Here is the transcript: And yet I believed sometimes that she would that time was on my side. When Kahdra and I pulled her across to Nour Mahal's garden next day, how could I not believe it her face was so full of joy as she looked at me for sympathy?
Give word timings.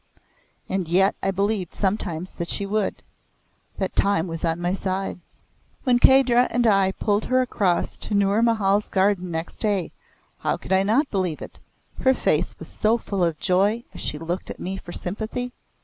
And 0.67 0.87
yet 0.87 1.13
I 1.21 1.29
believed 1.29 1.75
sometimes 1.75 2.31
that 2.31 2.49
she 2.49 2.65
would 2.65 3.03
that 3.77 3.95
time 3.95 4.25
was 4.25 4.43
on 4.43 4.59
my 4.59 4.73
side. 4.73 5.19
When 5.83 5.99
Kahdra 5.99 6.47
and 6.49 6.65
I 6.65 6.93
pulled 6.93 7.25
her 7.25 7.39
across 7.43 7.99
to 7.99 8.15
Nour 8.15 8.41
Mahal's 8.41 8.89
garden 8.89 9.29
next 9.29 9.59
day, 9.59 9.91
how 10.39 10.57
could 10.57 10.73
I 10.73 10.81
not 10.81 11.11
believe 11.11 11.43
it 11.43 11.59
her 11.99 12.15
face 12.15 12.57
was 12.57 12.67
so 12.67 12.97
full 12.97 13.23
of 13.23 13.37
joy 13.39 13.83
as 13.93 14.01
she 14.01 14.17
looked 14.17 14.49
at 14.49 14.59
me 14.59 14.75
for 14.75 14.91
sympathy? 14.91 15.51